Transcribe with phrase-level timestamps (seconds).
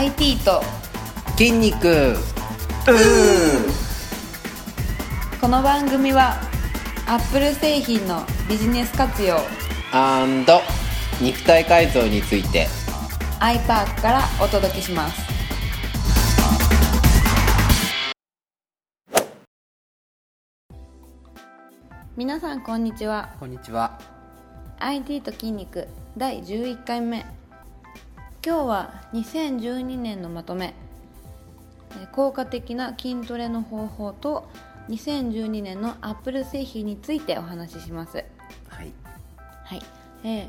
[0.00, 0.62] IT と。
[1.36, 2.16] 筋肉。
[5.38, 6.40] この番組は
[7.06, 9.36] アップル製品のビジネス活用。
[11.20, 12.66] 肉体改造について。
[13.40, 15.20] iPark からお届けします。
[22.16, 23.34] 皆さんこんにちは。
[23.38, 24.00] こんにちは。
[24.78, 25.86] IT と筋肉
[26.16, 27.26] 第11回目
[28.42, 30.74] 今日は2012年のまとめ。
[31.92, 34.48] えー効果的な筋トレの方法と
[34.88, 38.24] 2012年のアップル製品についてお話しします。
[38.68, 38.92] はい。
[39.64, 39.82] はい、
[40.24, 40.48] えー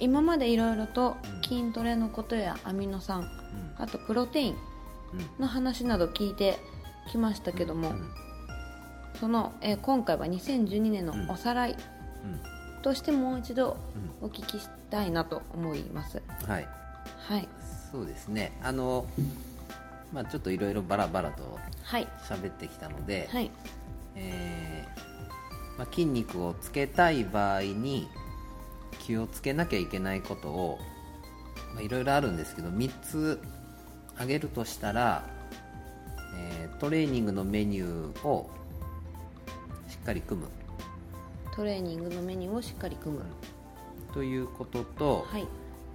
[0.00, 3.28] 今までいろいろと筋トレのことやアミノ酸、
[3.78, 4.56] あとプロテイン
[5.40, 6.58] の話など聞いて
[7.10, 7.94] きましたけども、
[9.18, 11.76] その、えー今回は2012年のおさらい
[12.82, 13.76] としてもう一度
[14.20, 16.22] お聞きしたいなと思います。
[16.46, 16.68] はい
[17.28, 17.48] はい。
[17.92, 18.52] そうですね。
[18.62, 19.06] あの
[20.12, 22.08] まあちょっといろいろバラバラとはい。
[22.26, 23.50] 喋ってきたので、はい。
[24.16, 28.08] えーまあ、筋肉をつけたい場合に
[28.98, 30.78] 気をつけなきゃいけないことを
[31.74, 33.40] まあいろいろあるんですけど3つ
[34.14, 35.22] 挙げるとしたら、
[36.36, 38.48] えートレーニングのメニューを
[39.88, 40.48] しっかり組む。
[41.54, 43.24] トレーニングのメニューをしっかり組む。
[44.14, 45.46] ということと、はい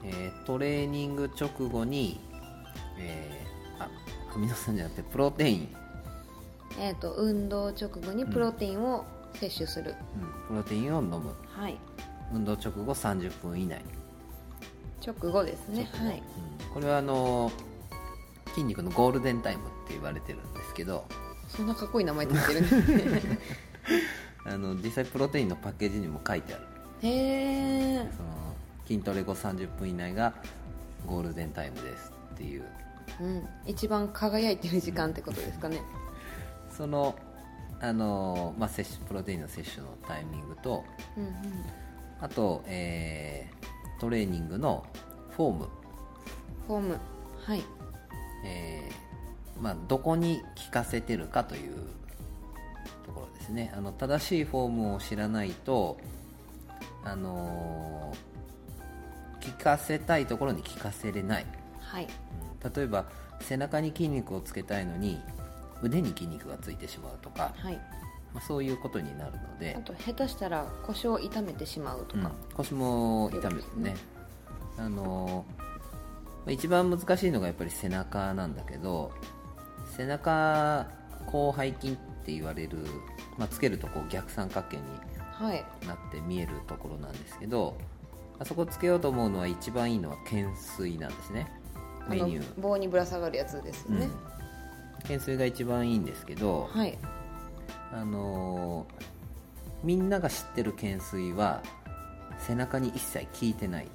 [0.06, 2.20] えートレーニング直後に、
[3.00, 3.90] えーあ
[4.36, 5.76] アミノ酸じゃなくてプロテイン、
[6.80, 10.48] えー、と運動直後にプロテインを摂取する、うん。
[10.48, 11.34] プロテインを飲む。
[11.50, 11.78] はい。
[12.34, 13.82] 運動直後30分以内。
[15.06, 15.90] 直後ですね。
[15.94, 16.24] はい。
[16.68, 16.74] うん。
[16.74, 17.52] これはあの
[18.50, 21.06] 筋肉のゴールデンタイムって言われてるんですけど。
[21.50, 23.40] そんなかっこいい名前ついてるんですね。
[24.46, 26.64] あの実際プロテインのパッケージにも書いてある。
[27.02, 27.10] へ
[27.96, 28.10] え
[28.86, 30.34] 筋トレ後30分以内が
[31.06, 32.66] ゴールデンタイムですっていう。
[33.22, 35.82] うん、一番輝いてる時間ってことですかね、
[36.76, 37.16] その
[37.82, 40.86] あの、まあ、摂取プロテインの摂取のタイミングと
[41.18, 41.34] うんうん、
[42.22, 44.86] あと、えートレーニングの
[45.30, 45.70] フォーム、
[46.68, 47.00] フォーム。
[47.46, 47.64] はい。
[48.46, 51.88] えーまあ、どこに効かせてるかという
[53.06, 53.72] ところですね。
[53.74, 55.98] あの正しいフォームを知らないと、
[57.06, 58.33] あのー
[59.44, 61.46] 効かせたいところに効かせれない、
[61.80, 62.06] はい。
[62.06, 63.06] うん例えば
[63.42, 65.20] 背中に筋肉をつけたいのに
[65.82, 67.76] 腕に筋肉がついてしまうとか、はい。
[68.34, 69.76] まあ、そういうことになるので。
[69.78, 72.56] あと下手したら腰を痛めてしまうとか、うん。
[72.56, 73.96] 腰も痛めてね。
[74.78, 75.46] あの
[76.46, 79.12] まあ一番難しいのがやっぱり背中なんだけど
[79.96, 80.88] 背中
[81.28, 81.96] 広背筋っ
[82.26, 82.80] て言われる、
[83.38, 84.84] まあ、つけるとこう逆三角形に
[85.32, 85.66] はい。
[85.86, 87.78] なって見えるところなんですけど
[88.44, 90.46] あそこつけようと思うのは一番いいのは懸
[90.78, 91.50] 垂なんですね。
[92.10, 92.62] メニュー。
[92.62, 95.02] 棒にぶら下がるやつですよね、うん。
[95.04, 96.98] 懸垂が一番いいんですけど、はい。
[97.94, 99.04] あのー
[99.84, 101.62] みんなが知ってる懸垂は
[102.40, 103.88] 背中に一切効いてない。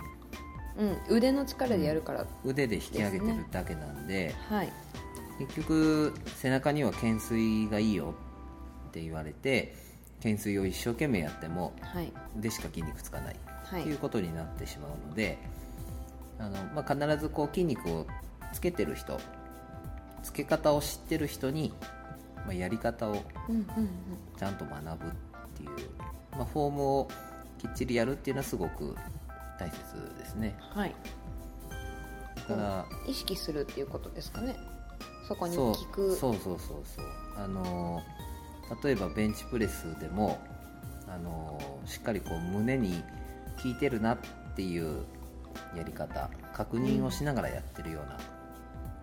[0.77, 4.73] うん、腕の力でやるから、腕で引き上げてるだけなんではい。
[5.39, 8.15] 結局背中には懸垂がいいよ
[8.89, 9.75] って言われて
[10.19, 12.13] 懸垂を一生懸命やってもはい。
[12.39, 13.37] 腕しか筋肉つかない
[13.71, 13.81] はい。
[13.83, 15.39] っていうことになってしまうので、
[16.39, 18.07] あのまあ、必ずこう筋肉を
[18.53, 19.19] つけてる人
[20.23, 21.73] つけ方を知ってる人に、
[22.45, 23.25] まあ、やり方を
[24.39, 25.11] ちゃんと学ぶっ
[25.57, 25.71] ていう、
[26.33, 27.09] まあ、フォームを
[27.59, 28.95] きっちりやるっていうのはすごく
[29.59, 29.79] 大切
[30.19, 30.57] ですね。
[30.59, 30.95] はい。
[32.49, 34.57] だから、意識するっていうことですかね。
[35.27, 36.15] そこに効く。
[36.15, 37.05] そうそうそうそう。
[37.37, 38.03] あの
[38.83, 40.39] 例えばベンチプレスでも
[41.07, 43.03] あのしっかりこう胸に
[43.63, 44.19] 効いてるなっ
[44.55, 45.05] ていう
[45.77, 48.19] やり方確認をしながらやってるような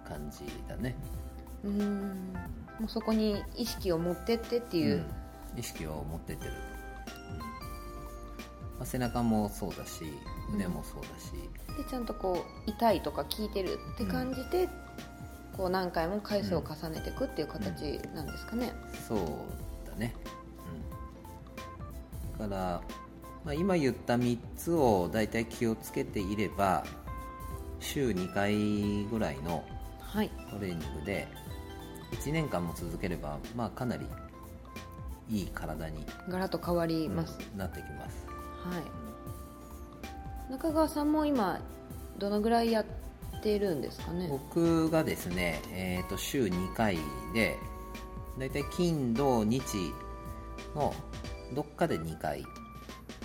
[0.08, 0.96] 感じだね、
[1.64, 2.34] うーん。
[2.80, 5.06] もうそこに意識を持ってってっていう、
[5.54, 5.60] うん。
[5.60, 7.40] 意識を持ってってる、うん。
[7.40, 7.46] ま
[8.82, 10.04] あ、背中もそうだし
[10.54, 11.32] 腕もそうだし、
[11.78, 14.70] でちゃんとこう痛いとか効いてるって感じて、
[15.58, 18.74] こう何回も回数を重ねていくっていう形なんですかね、
[19.08, 19.20] そう
[19.90, 20.14] だね、
[22.40, 22.82] うん、だから、
[23.46, 26.84] まあ、今言った3つを大体気をつけていれば
[27.80, 29.64] 週2回ぐらいの
[30.00, 30.32] はい。
[30.50, 31.28] トレーニングで
[32.14, 34.06] 1年間も続ければ、まあ、かなり
[35.30, 38.26] いい体に、ガラッと変わります、うんなってきます。
[38.64, 38.80] は
[40.50, 40.52] い。
[40.52, 41.60] 中川さんも今
[42.18, 42.86] どのぐらいやっ
[43.44, 44.28] てるんですかね？
[44.30, 46.98] 僕がですね、えー、と週2回
[47.34, 47.58] で
[48.40, 49.64] 大体金土日
[50.76, 50.94] の
[51.54, 52.46] どっかで2回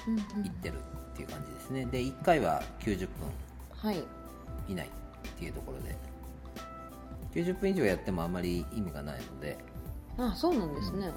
[0.07, 0.75] 行ってる
[1.13, 1.85] っていう感じですね。
[1.87, 3.09] で1回は90分。
[3.73, 4.05] はい。
[4.69, 4.91] 以内っ
[5.39, 5.97] ていうところで。
[7.35, 9.59] 90分以上やってもあまり意味がないので。
[10.19, 11.11] あそうなんですね、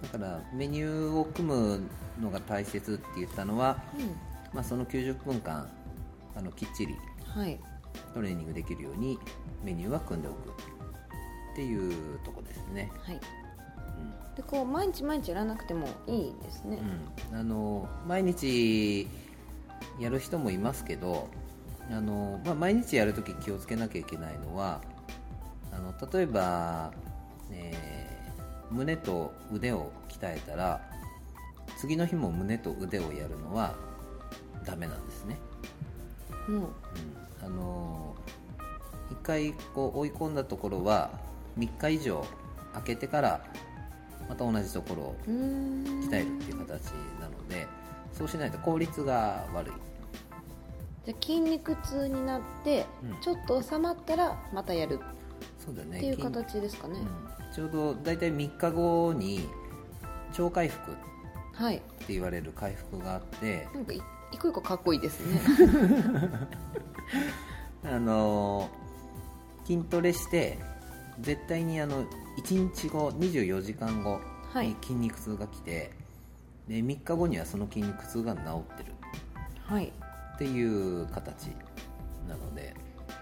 [0.00, 1.80] だからメニューを組む
[2.22, 4.06] のが大切って言ったのは、うん。
[4.54, 5.68] まあ、その90分間
[6.34, 6.96] あのきっちり
[7.34, 7.58] はい。
[8.14, 9.18] トレーニングできるように
[9.64, 10.52] メニューは組んでおくっ
[11.56, 13.20] ていうとこですね、はい
[14.40, 16.78] でこう毎日毎日やらなくてもいいですね、
[17.32, 19.06] うん、あの毎日
[19.98, 21.28] やる人もいますけど
[21.90, 24.80] あの、まあ、毎日やるとき気をつけなきゃいけないのは
[25.72, 26.92] あの例えば、
[27.52, 28.10] えー
[28.70, 30.80] 胸と腕を鍛えたら
[31.76, 33.74] 次の日も胸と腕をやるのは
[34.64, 35.38] ダメなんですね、
[36.48, 36.60] もう。
[36.60, 36.66] うん、
[37.46, 38.14] あの
[39.10, 41.10] 一回こう追い込んだところは
[41.58, 42.24] 3日以上
[42.72, 43.44] 空けてから
[44.28, 46.90] また同じところを鍛えるっていう形
[47.20, 47.66] なので
[48.12, 49.72] そうしないと効率が悪い。
[51.06, 53.20] じゃあ筋肉痛になって、うん。
[53.20, 55.00] ちょっと収まったらまたやる
[55.58, 55.96] そうだね。
[55.96, 57.54] っていう筋形ですかね、うん。
[57.54, 59.48] ちょうど大体3日後に
[60.32, 60.94] 超回復っ
[61.54, 61.78] はい。
[62.06, 64.02] て言われる回復があってなんかい
[64.32, 65.40] 一個一個かっこいいですね。
[67.84, 70.58] あのー筋トレして
[71.20, 72.04] 絶対にあの
[72.38, 74.20] 1日後24時間後
[74.52, 74.68] はい。
[74.68, 75.92] に筋肉痛が来て、
[76.68, 78.40] で3日後にはその筋肉痛が治
[78.74, 78.92] ってる。
[79.64, 79.92] はい。
[80.34, 81.48] っていう形
[82.28, 82.74] なので、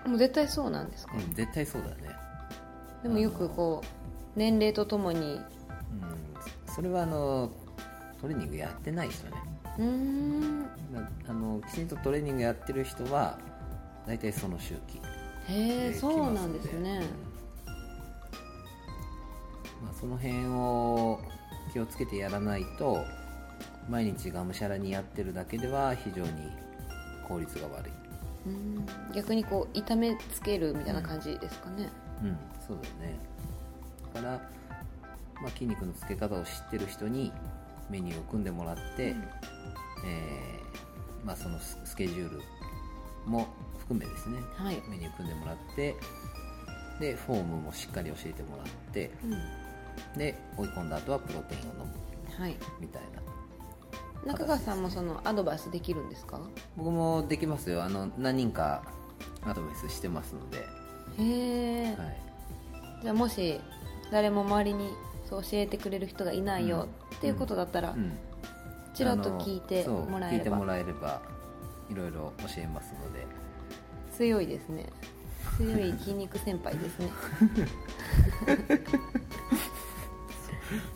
[0.06, 2.14] もう絶対そうなんですか、うん、絶対そうだね。
[3.02, 5.18] でもよくこう年齢とともに。
[5.20, 5.42] うん、
[6.74, 7.50] それはあの
[8.20, 9.32] トレーニングやってない人ね。
[9.78, 10.60] うーん。
[10.62, 13.38] なあのきちんとトレーニングやってる人は
[14.06, 14.98] 大体その周期
[15.52, 17.02] へえでそうなんですね。
[17.22, 17.27] うん
[19.82, 21.20] まあ、その辺を
[21.72, 23.04] 気をつけてやらないと
[23.88, 26.30] 毎日がむしゃらにやってるだけでは非常に
[27.26, 27.92] 効率が悪い。
[28.46, 28.86] うん。
[29.14, 31.88] 逆にこう痛めつけるみたいな感じですかね、
[32.22, 32.36] うん。
[32.66, 33.18] そうだよね。
[34.14, 34.32] だから、
[35.42, 37.32] まあ、筋肉のつけ方を知ってる人に
[37.90, 39.14] メニューを組んでもらって、
[40.06, 42.40] えーまあ、そのススケジュール
[43.26, 43.46] も
[43.78, 44.38] 含めですね。
[44.56, 45.94] はい、メニュー組んでもらって
[47.00, 49.67] でフォームもしっかり教えてもらってうん
[50.16, 52.42] で追い込んだ後はプロテインを飲む。
[52.42, 53.02] はい、みたい
[54.24, 54.32] な。
[54.32, 56.40] 中川さんもそのアドバイスできるんですか？
[56.76, 57.82] 僕もできますよ。
[57.84, 58.82] あの何人か
[59.42, 60.58] アドバイスしてますので、
[61.18, 62.16] へえ、はい、
[63.02, 63.60] じゃあもし
[64.10, 64.90] 誰も周りに
[65.28, 68.12] そう教えてくれる人がいないよっていうことだったら、うん。
[68.94, 71.22] ちらっと聞いてもらえれ聞いてもばらえれば
[71.88, 73.26] いろいろ教えますので。
[74.16, 74.86] 強いですね。
[75.56, 77.08] 強い筋肉先輩ですね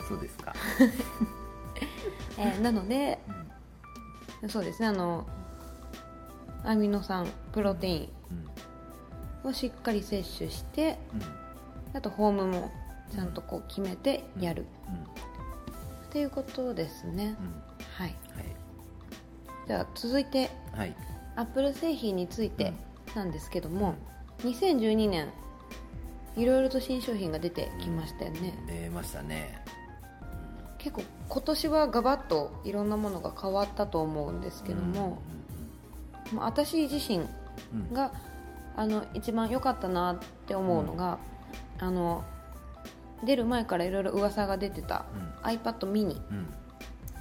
[0.09, 0.55] そうですか、
[2.39, 3.19] えーなので
[4.49, 5.27] そうですねあの
[6.65, 9.49] アミノ酸プロテイうん。
[9.49, 10.99] ンをしっかり摂取して
[11.93, 11.97] うん。
[11.97, 12.73] あとフォームも
[13.13, 14.65] ちゃんとこう決めてやる。
[14.89, 14.95] うん。
[14.95, 14.99] っ
[16.11, 17.37] ていうことですね。
[17.41, 17.63] うん。
[17.97, 18.07] はい。
[18.07, 18.17] はい。
[19.67, 20.95] じゃあ続いてはい。
[21.37, 22.73] アップル製品について
[23.15, 23.95] なんですけども、
[24.41, 25.29] 2012年
[26.37, 29.62] いろいろと新商品が出てきましたよね、出ましたね
[30.83, 35.23] 結構今年はガバッといろんなものが変わったと思うんですけども、
[36.35, 37.27] まあ私自身うん
[37.89, 37.93] うん。
[37.93, 38.13] が
[38.77, 41.19] あの一番良かったなって思うのが、
[41.79, 42.25] あの
[43.25, 45.05] 出る前からいろいろ噂が出てた
[45.43, 46.47] iPad mini うん。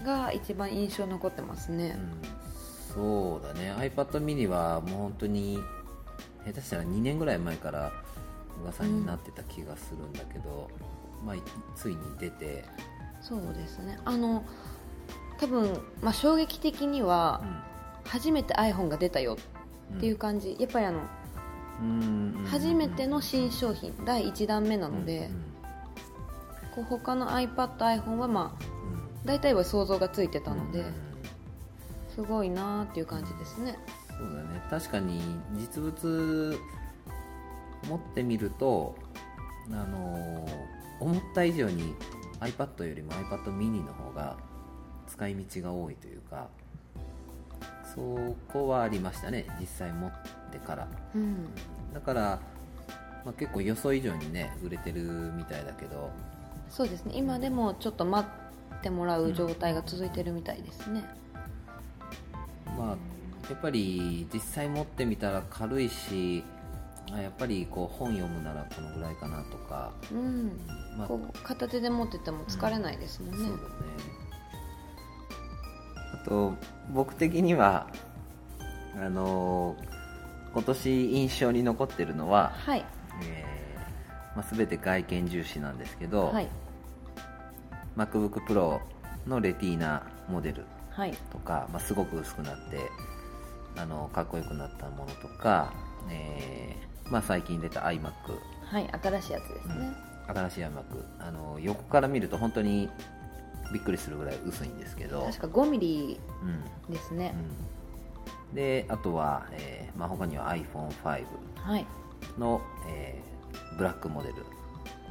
[0.04, 3.72] が一番印象に残ってますね、うん、そうだね。
[3.78, 5.60] iPad mini はもう本当に
[6.46, 7.92] 下手したら2年ぐらい前から
[8.64, 10.70] 噂になってた気がするんだけど、
[11.24, 11.42] まあ、い
[11.76, 12.66] ついに出て、
[13.22, 14.00] そうですね。
[14.06, 14.44] あの
[15.40, 17.42] 多分、まあ、衝撃的には
[18.06, 19.38] 初めて iPhone が出たよ
[19.98, 21.02] っていう感じ、やっぱりあの
[22.46, 25.44] 初めての新商品第1弾目なので、うん
[26.74, 29.26] こう他の iPad、iPhone はまあうん。
[29.26, 31.12] 大体は想像がついてたので、うん
[32.16, 33.78] すごいなーっていう感じですね。
[34.10, 34.62] そうだね。
[34.70, 35.22] 確かに
[35.56, 36.58] 実物
[37.88, 38.96] 持ってみると
[39.72, 40.48] あの
[41.00, 41.96] 思った以上に
[42.42, 44.36] iPad よりも iPad mini の方が
[45.08, 46.48] 使い道が多いというか
[47.94, 50.12] そこはありましたね実際持っ
[50.52, 50.88] てから。
[51.16, 51.48] うん。
[51.94, 52.40] だから、
[53.26, 55.02] まあ、結構予想以上にね売れてる
[55.36, 56.10] みたいだけど。
[56.70, 57.14] そうですね。
[57.16, 58.28] 今でもちょっと待
[58.78, 61.04] ってもらう状態が続いてるみたいですね、
[62.78, 62.98] まあ
[63.50, 66.61] やっぱり実際持ってみたら軽いしあ
[67.20, 70.52] やっぱりこう本読むならこのぐらいかなとか、うん。
[70.98, 73.60] まあこう片手で持ってても疲れないですもんね、そうだね。
[76.14, 76.54] あと
[76.94, 77.88] 僕的には
[78.96, 79.92] あのー
[80.54, 82.86] 今年印象に残ってるのは、はい。
[83.24, 86.50] えーまあ、全て外見重視なんですけど、はい。
[87.96, 88.82] MacBookPro
[89.28, 91.14] のレティーナモデルはい。
[91.32, 92.80] とか、まあ、すごく薄くなって
[93.78, 95.74] あのかっこよくなったものとか、
[96.10, 98.10] えーまあ、最近出た iMac
[98.64, 99.94] はい新しいやつですね、
[100.28, 100.70] 新しい iMac
[101.20, 102.90] あの横から見ると本当に
[103.74, 106.94] びっくりするぐらい薄いんですけど、確か5ミリうん。
[106.94, 107.36] ですね、
[108.50, 111.18] うん、であとは、えーまあ、他には iPhone5 は
[111.78, 111.86] い。
[112.40, 113.32] の、えー
[113.78, 114.36] ブラックモデル。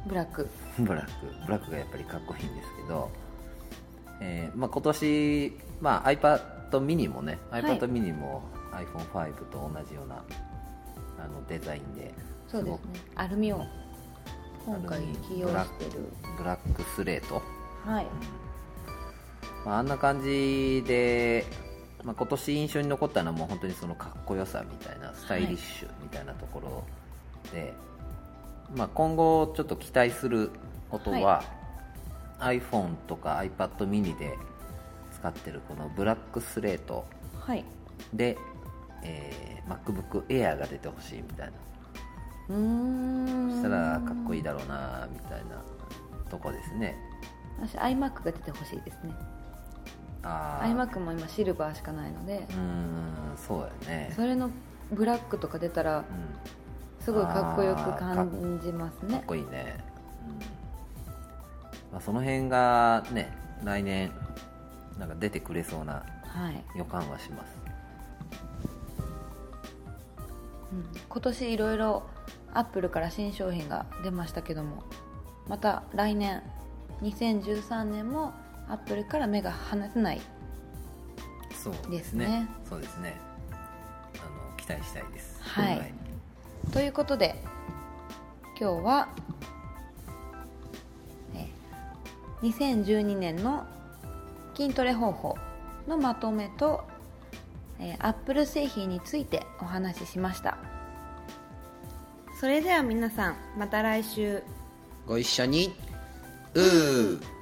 [0.07, 0.49] ブラック。
[0.79, 1.11] ブラック。
[1.45, 3.09] ブラックがやっぱりかっこいいんですけど、
[4.19, 6.39] えーまあ、今年、まあ、iPad
[6.85, 7.63] mini もね、はい。
[7.63, 8.41] iPad mini も
[8.71, 10.23] iPhone5 と同じような
[11.23, 12.13] あのデザインで
[12.47, 12.79] そうですね。
[13.15, 13.65] アルミを
[14.65, 16.11] 今回起用してる。
[16.37, 17.41] ブラックスレート、
[17.85, 18.07] はい。
[19.65, 21.45] まあ、あんな感じで、
[22.03, 26.83] まあ、今年印象に残ったのはもう本当にそのかっこよさみたいなスタイリッシュみたいなところ
[27.53, 27.73] で、
[28.75, 30.51] まあ、今後ちょっと期待する
[30.89, 31.43] ことは、
[32.39, 34.37] iPhone とか iPad mini で
[35.13, 37.05] 使ってるこのブラックスレート
[37.39, 37.63] はい。
[38.13, 38.37] で、
[39.03, 41.53] えー MacBook Air が出てほしいみたいな。
[42.49, 43.51] うーん。
[43.51, 45.63] そしたらかっこいいだろうなみたいな
[46.29, 46.95] とこですね。
[47.59, 49.13] 私 iMac が出てほしいですね。
[50.23, 50.75] あー。
[50.75, 52.47] iMac も今シルバーしかないので。
[52.49, 54.13] うーんそうやね。
[54.15, 54.49] それの
[54.91, 56.05] ブラックとか出たらうん。
[56.99, 59.83] すごいかっこよく感じますかっねこいいね、
[60.27, 60.39] うん。
[61.93, 64.11] まあ、その辺がね来年
[64.99, 66.03] なんか出てくれそうな
[66.33, 67.57] はい、予感はします。
[67.65, 67.71] うん、
[71.09, 72.03] 今年いろいろ
[72.53, 74.83] アップルから新商品が出ましたけども
[75.47, 76.43] また来年
[77.01, 78.33] 2013年も
[78.69, 80.21] アップルから目が離せない
[81.61, 82.47] そうですね。
[82.67, 83.15] そうですね。
[83.51, 85.39] あの期待したいです。
[85.41, 85.93] はい。
[86.71, 87.35] ということで
[88.59, 89.09] 今日は、
[91.35, 93.67] えー2012年の
[94.55, 95.37] 筋トレ方法
[95.87, 96.83] のまとめと、
[97.81, 100.57] えー、アップル製品についてお話ししました。
[102.39, 104.43] それでは皆さんまた来週。
[105.05, 105.73] ご一緒に。
[106.53, 107.40] うー